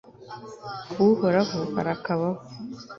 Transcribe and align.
uhoraho 1.07 1.59
arakabaho 1.79 2.29